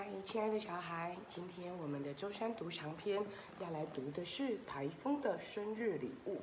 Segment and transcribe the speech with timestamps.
[0.00, 3.22] 嗨，亲爱的小孩，今天我们的周山读长篇
[3.58, 6.36] 要来读的是《台风的生日礼物》。《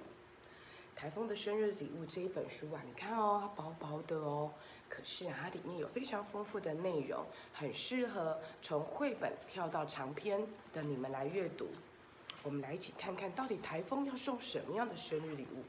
[0.95, 4.51] 台风的生日礼物》这一本书啊，你看哦，它薄薄的哦，
[4.88, 10.39] 可是啊，它里面有非常丰富的内容，很适合从绘本跳到长篇
[10.71, 11.68] 的你们来阅读。
[12.44, 15.64] 我们来一起看看到底台风要送什么样的生日礼物。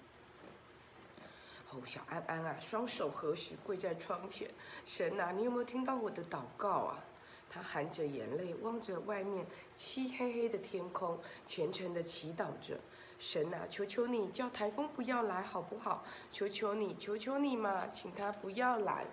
[1.70, 4.50] 哦，小安安啊，双手合十跪在窗前，
[4.84, 7.02] 神啊，你有没有听到我的祷告啊？
[7.50, 9.46] 他含着眼泪望着外面
[9.76, 12.78] 漆黑黑的天空，虔诚地祈祷着：
[13.18, 16.04] 神啊，求求你叫台风不要来好不好？
[16.30, 19.04] 求求你，求求你嘛，请他不要来。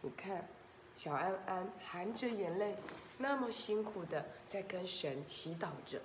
[0.00, 0.48] 你看，
[0.96, 2.76] 小安安含着眼泪，
[3.18, 6.00] 那么辛苦的在跟神祈祷着。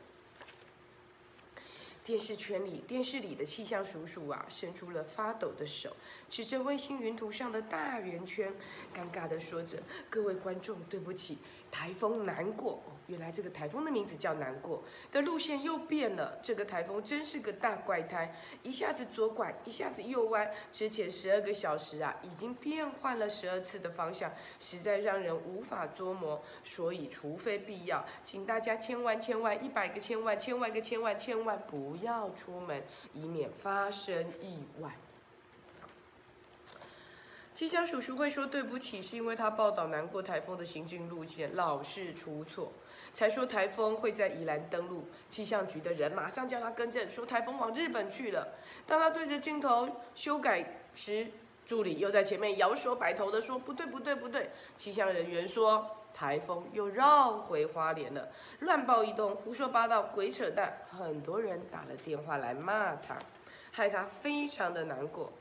[2.03, 5.93] 电视圈里，电视里的气象叔叔啊，伸出了发抖的手，
[6.29, 8.53] 指着卫星云图上的大圆圈，
[8.95, 11.37] 尴尬地说着：“各位观众，对不起，
[11.71, 16.39] 台风难过哦。”原来这个台风的名字叫难过，的路线又变了。
[16.43, 20.51] 这个台风真是个大怪胎，一下子左拐，一下子右弯。
[20.73, 26.43] 之前十二个小时啊，已经变换了十二次的方向，实在让人无法捉摸。
[26.65, 34.91] 所以，除非必要，请大家千万千万一百个千万千万个千万千万不要出门，以免发生意外。
[37.57, 42.71] 气象叔叔会说对不起，是因为他报道南国台风的行进路线老是出错，
[43.11, 45.05] 才说台风会在宜兰登陆。
[45.27, 48.47] 气象局的人马上叫他更正，说台风往日本去了。
[48.85, 50.63] 当他对着镜头修改
[50.93, 51.25] 时，
[51.65, 54.51] 助理又在前面摇手摆头的说不对不对不对。
[54.75, 60.77] 气象人员说台风又绕回花莲了，乱报一通，胡说八道，鬼扯淡。
[60.91, 63.17] 很多人打了电话来骂他，
[63.71, 65.33] 害他非常的难过。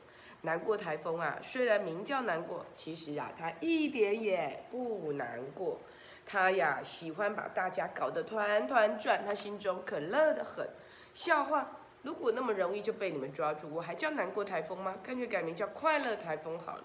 [0.43, 5.81] 难过台风啊，虽然名叫难过，其实啊，他一点也不难过。
[6.25, 10.69] 他呀，喜欢把大家搞得团团转，他心中可乐得很。
[11.15, 14.97] 笑话，如果那么容易就被你们抓住，我还叫难过台风吗？
[15.03, 16.85] 干脆改名叫快乐台风好了。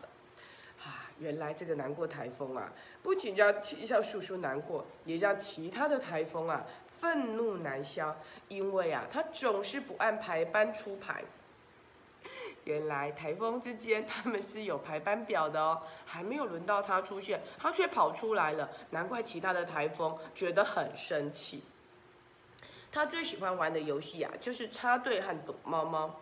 [0.84, 2.72] 啊，原来这个难过台风啊，
[3.04, 6.66] 不仅让气象叔叔难过，也让其他的台风啊
[7.00, 8.16] 愤怒难消，
[8.48, 11.24] 因为啊，他总是不按排班出牌。
[12.66, 21.64] 原来台风之间他们是有排班表的哦，还没有轮到他出现，他却跑出来了，难怪其他的台风觉得很生气。
[22.92, 26.20] 他最喜欢玩的游戏啊，就是插队和躲猫猫。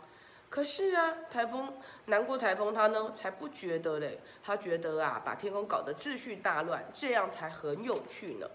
[0.50, 1.74] 可是啊，台风
[2.06, 8.48] 难过台风他呢才不觉得嘞，他觉得啊，把天空搞得秩序大乱，这样才很有趣呢。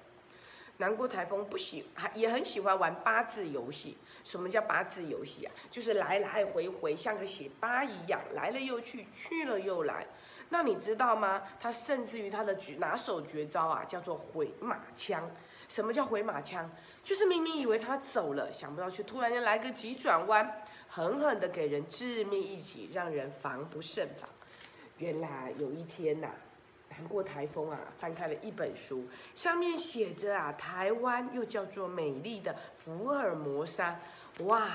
[0.79, 3.97] 南国台风不喜还也很喜欢玩八字游戏。
[4.25, 5.53] 什么叫八字游戏啊？
[5.71, 10.07] 就是来来回回像个写八一样，来了又去，去了又来。
[10.49, 11.43] 那你知道吗？
[11.61, 15.31] 他甚至于他的绝拿手绝招啊，叫做回马枪。
[15.69, 16.71] 什么叫回马枪？
[17.03, 24.29] 就是明明以为他走了，想不到却突然间来个急转弯，狠狠的给人致命一击，让人防不胜防。
[24.99, 26.29] 原来有一天呐。
[26.95, 33.99] 谈过台风啊，翻开了一本书，上面写着啊，台湾又叫做美丽的福尔摩沙，
[34.45, 34.69] 哇，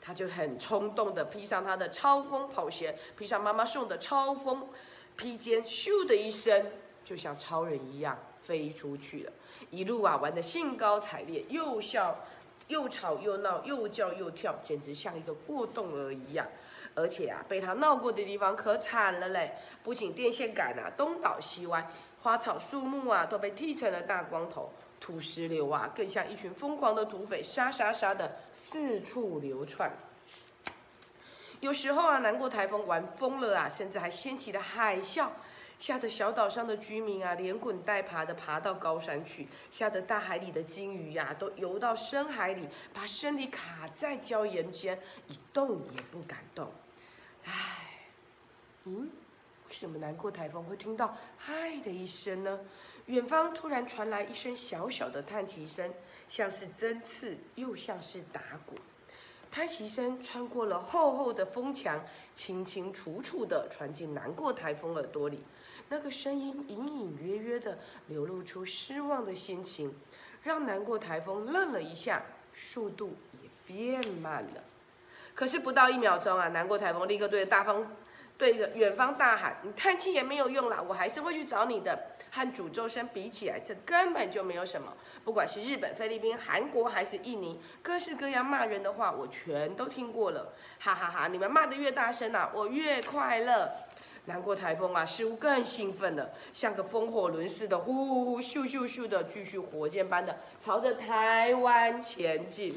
[0.00, 4.68] 他就很冲动的披上他的超风跑鞋，披上妈妈送的超风
[5.16, 6.66] 披肩，咻的一声，
[7.04, 9.32] 就像超人一样飞出去了，
[9.70, 12.16] 一路啊玩的兴高采烈，又笑
[12.68, 16.46] 又吵又闹，又叫又跳，简直像一个过动儿一样。
[16.94, 19.52] 而且啊，被他闹过的地方可惨了嘞！
[19.82, 21.86] 不仅电线杆啊东倒西歪，
[22.22, 29.90] 花草树木啊都被剃成了大光头，土石流啊更像一群疯狂的土匪，沙沙沙的四处流窜。
[31.60, 35.28] 有时候啊，难过台风玩疯了啊，甚至还掀起了海啸，
[35.80, 46.70] 吓得小岛上的居民啊连滚带爬的爬到高山去，吓得大海里的鲸鱼呀都游到深海里，把身体卡在礁岩间，一动也不敢动。
[47.46, 47.52] 唉，
[48.84, 49.10] 嗯，
[49.68, 52.60] 为什么南国台风会听到“嗨”的一声呢？
[53.06, 55.90] 远方突然传来一声小小的叹息声，
[56.28, 58.74] 像是针刺，又像是打鼓。
[59.50, 62.00] 叹息声穿过了厚厚的风墙，
[62.34, 65.42] 清清楚楚的传进难过台风耳朵里。
[65.88, 67.76] 那个声音隐隐约约的
[68.06, 69.92] 流露出失望的心情，
[70.44, 72.22] 让难过台风愣了一下，
[72.54, 74.62] 速度也变慢了。
[75.34, 77.84] 可是不到一秒钟啊，难过台风立刻对着大方，
[78.38, 81.98] 对着远方大喊：“你叹气也没有用啦，我还是会去找你的。”
[82.30, 84.92] 和诅咒声比起来，这根本就没有什么。
[85.24, 90.52] 不管是日本、菲律宾、韩国还是印尼，各式各样骂人的话，我全都听过了。
[90.78, 91.28] 哈哈哈！
[91.28, 93.70] 你们骂得越大声啊，我越快乐。
[94.26, 102.74] 难过台风啊，事物更兴奋了，像个风火轮似的，呼呼呼，咻咻咻的，继续火箭般的朝着台湾前进。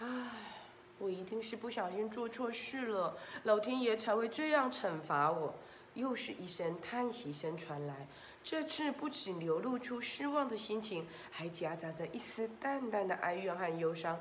[0.00, 0.06] 唉，
[0.98, 5.54] 我一定是不小心做错事了，老天爷才会这样惩罚我。
[5.98, 8.06] 又是一声叹息声传来，
[8.44, 14.20] 这次不仅流露出失望的心情，还夹杂着一丝淡淡的哀怨和忧伤。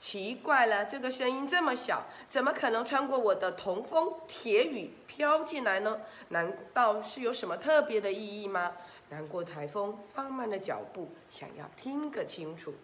[0.00, 6.00] 奇怪了，这个声音这么小，怎么可能穿过我的铜风铁雨飘进来呢？
[6.30, 8.72] 难道是有什么特别的意义吗？
[9.10, 12.74] 难过台风放慢了脚步，想要听个清楚。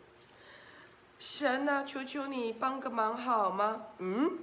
[1.18, 3.86] 神啊，求求你帮个忙好吗？
[3.98, 4.38] 嗯，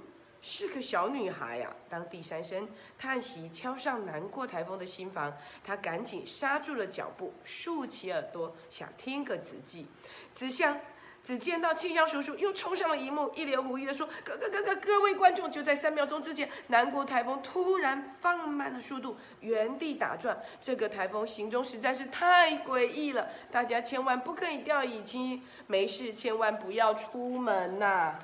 [0.48, 1.70] 是个小女孩呀。
[1.90, 2.66] 当第三声
[2.98, 5.30] 叹息敲上南过台风的心房，
[5.62, 9.86] 她赶紧刹住了脚步，竖起耳朵想听个仔细。
[10.34, 10.80] 只像。
[11.20, 20.40] 只见到气象叔叔又冲上了一幕，一脸狐疑的说：“各各各各各位观众，就在三秒钟之前，南国台风突然放慢了速度，原地打转。
[20.58, 28.18] 这个台风行踪实在是太诡异了，大家千万不可以掉以轻心，没事千万不要出门呐。”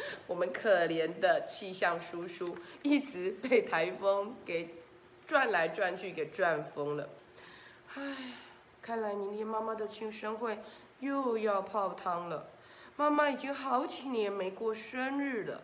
[0.26, 4.70] 我们可怜的气象叔叔一直被台风给
[5.26, 7.08] 转来转去，给转疯了。
[7.94, 8.16] 唉，
[8.80, 10.58] 看来明天妈妈的庆生会。
[11.00, 12.48] 又要泡汤了，
[12.96, 15.62] 妈妈已经好几年没过生日了。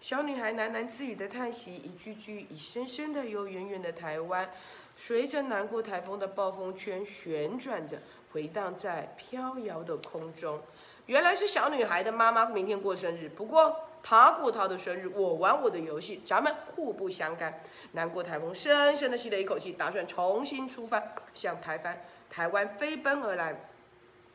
[0.00, 4.48] 小女孩喃喃自语的叹息，一句句已深深的由远远的台湾，
[4.96, 7.98] 随着南过台风的暴风圈旋转着，
[8.30, 10.62] 回荡在飘摇的空中。
[11.06, 17.60] 原来是小女孩的妈妈明天过生日，不过她过她的生日，我玩我的游戏，咱们互不相干。
[17.92, 23.54] 南过台风深深的吸了一口气，打算重新出发，向台湾台湾飞奔而来。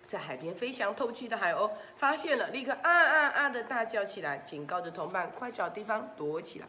[0.07, 6.67] 在海边飞翔透气的海鸥发现了，立刻啊啊啊的大叫起来，警告着同伴快找地方躲起来。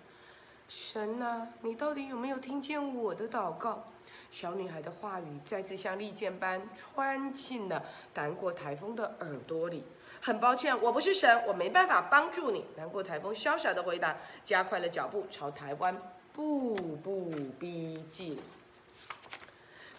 [0.68, 3.84] 神啊，你到底有没有听见我的祷告？
[4.32, 7.84] 小女孩的话语再次像利剑般穿进了
[8.14, 9.84] 南国台风的耳朵里。
[10.22, 12.64] 很抱歉，我不是神，我没办法帮助你。
[12.74, 15.94] 南国台风潇洒的回答，加快了脚步朝台湾
[16.32, 17.30] 步步
[17.60, 18.38] 逼近。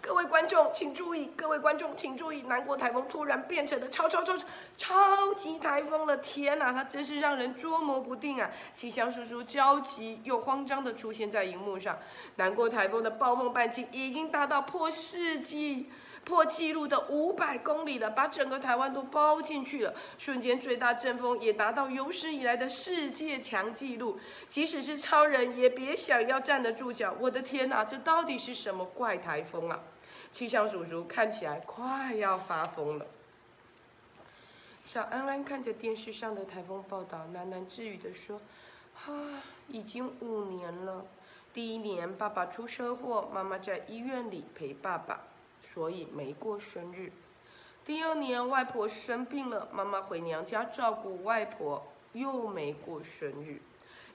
[0.05, 4.35] 各位观众请注意，各位观众请注意，南国台风突然变成了超超超
[4.77, 6.17] 超级台风了！
[6.17, 8.51] 天哪，它真是让人捉摸不定啊！
[8.73, 11.97] 气象叔叔焦急又慌张地出现在荧幕上。
[12.35, 15.89] 南国台风的暴风半径已经达到破世纪、
[16.25, 19.93] 破纪录的五百公里了，把整个台湾都包进去了。
[20.17, 27.15] 瞬间最大阵风也达到有史以来的世界强纪录，即使是超人也别想要站得住脚。
[27.21, 29.79] 我的天哪，这到底是什么怪台风啊？
[30.33, 33.05] 气象叔叔看起来快要发疯了。
[34.83, 38.41] 小安安看着电视上的台风报道，喃喃自语地说
[39.05, 41.05] ：“啊，已经五年了。
[41.53, 45.21] 第一年爸爸出车祸，妈妈在医院里陪爸爸，
[45.61, 47.11] 所以没过生日。
[47.85, 53.61] 第二年外婆生病了，妈妈回娘家照顾外婆，又没过生日。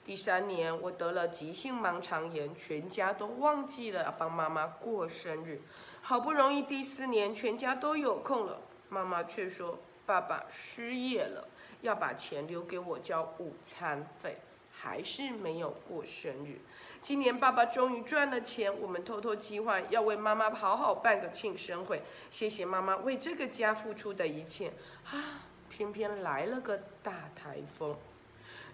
[0.05, 5.61] 第三年我得了急性盲肠炎，全家都忘记了帮妈妈过生日。”
[6.01, 11.47] 好不容易第四年全家都有空了，妈妈却说爸爸失业了，
[11.81, 14.37] 要把钱留给我交午餐费，
[14.71, 16.57] 还是没有过生日。
[17.01, 22.01] 今年爸爸终于赚了钱，我们偷偷计划要为妈妈好好办个庆生会，
[22.31, 24.71] 谢谢妈妈为这个家付出的一切。
[25.11, 27.95] 啊，偏偏来了个大台风。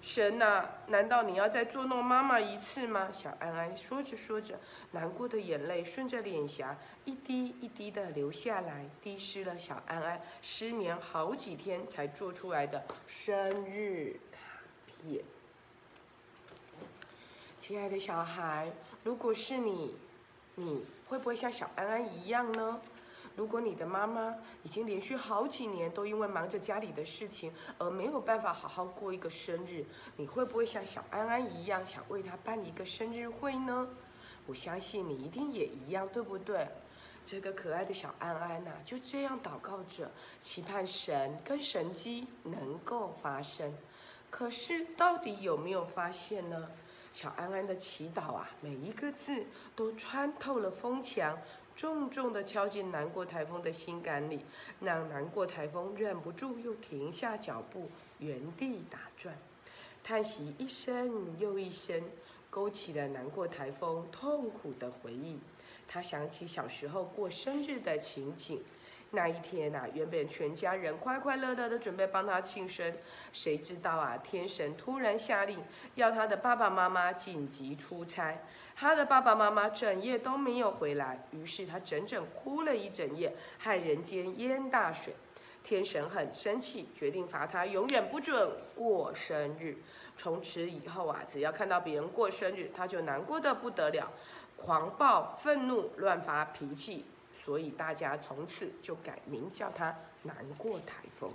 [0.05, 3.09] 神呐，难道你要再捉弄妈妈一次吗？
[3.11, 4.59] 小安安说着说着，
[4.91, 14.37] 难过的眼泪顺着脸颊一滴一滴的流下来，滴湿了小安安失眠好几天才做出来的生日卡
[14.85, 15.23] 片。
[17.59, 18.71] 亲爱的小孩，
[19.03, 19.97] 如果是你，
[20.53, 22.79] 你会不会像小安安一样呢？
[23.35, 33.87] 如果你的妈妈已经连续好几年都因为忙着家里的事情而没有办法好好过一个生日，你会不会像小安安一样想为她办一个生日会呢？
[34.47, 36.67] 我相信你一定也一样，对不对？
[37.25, 40.11] 这个可爱的小安安呐，就这样祷告着，
[40.41, 43.73] 期盼神跟神机能够发生。
[44.29, 46.69] 可是到底有没有发现呢？
[47.13, 51.37] 小安安的祈祷啊，每一个字都穿透了风墙。
[51.75, 54.45] 重重地敲进难过台风的心坎里，
[54.79, 59.37] 让难过台风忍不住又停下脚步，原地打转，
[60.03, 62.01] 叹息一声又一声，
[62.49, 65.39] 勾起了难过台风痛苦的回忆。
[65.87, 68.63] 他想起小时候过生日的情景，
[69.11, 72.93] 那一天啊，原本全家人快快乐乐的准备帮他庆生，
[73.31, 75.63] 谁知道啊，天神突然下令
[75.95, 78.43] 要他的爸爸妈妈紧急出差，
[78.75, 85.13] 他的爸爸妈妈整夜都没有回来，于是他整整哭了一整夜，害人间淹大水。
[85.63, 89.77] 天神很生气，决定罚他永远不准过生日。
[90.15, 94.11] 从此以后啊，只要看到别人过生日，他就难过的不得了，
[94.57, 97.05] 狂暴、愤怒、乱发脾气。
[97.45, 101.31] 所以大家从此就改名叫他难过台风。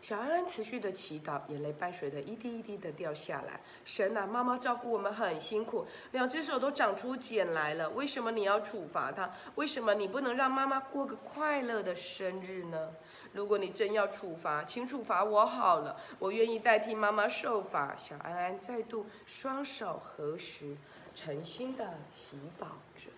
[0.00, 3.60] 小安安持续的祈祷，眼泪伴随着一滴一滴的掉下来。
[3.84, 9.30] 神啊，妈妈照顾我们很辛苦，两只手都长出茧来了，为什么你要处罚他？
[9.56, 12.90] 为什么你不能让妈妈过个快乐的生日呢？
[13.32, 17.94] 如果你真要处罚，请处罚我好了，我愿意代替妈妈受罚。
[17.94, 20.74] 小安安再度双手合十，
[21.14, 22.64] 诚心的祈祷
[22.96, 23.11] 着。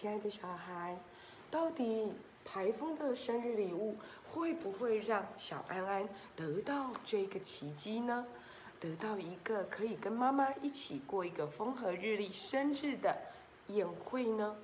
[0.00, 0.96] 亲爱的小孩，
[1.50, 8.24] 到底台风的生日礼物会不会让小安安得到这个奇迹呢？
[8.80, 13.14] 得到一个可以跟妈妈一起过一个风和日丽生日的
[13.66, 14.56] 宴会呢？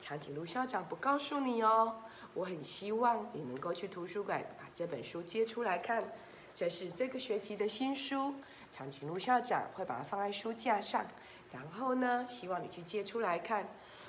[0.00, 1.94] 长颈鹿校长不告诉你哦。
[2.34, 6.02] 我很希望你能够去图书馆把这本书借出来看。
[6.52, 8.34] 这是这个学期的新书，
[8.72, 11.06] 长颈鹿校长会把它放在书架上。
[11.52, 13.64] 然后呢，希望你去借出来看。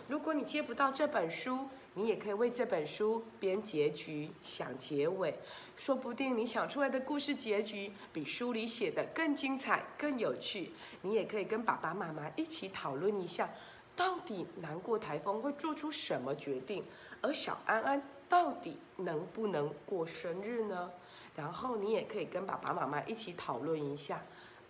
[0.07, 5.37] 如果你接不到这本书，你也可以为这本书编结局、想结尾，
[5.75, 10.71] 说不定你想出来的故事结局比书里写的更精彩、更有趣。
[11.01, 13.49] 你也可以跟爸爸妈妈一起讨论一下，
[13.95, 16.85] 到底难过台风会做出什么决定，
[17.21, 20.89] 而小安安到底能不能过生日呢？
[21.35, 24.21] 然后你也可以跟爸爸妈妈一起讨论一下。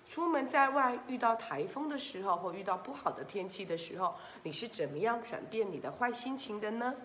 [0.08, 6.96] 出门在外遇到台风的时候，或遇到不好的天气的时候，你是怎么样转变你的坏心情的呢？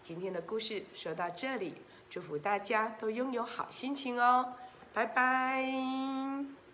[0.00, 1.74] 今天的故事说到这里，
[2.08, 4.54] 祝福大家都拥有好心情哦，
[4.94, 6.65] 拜拜。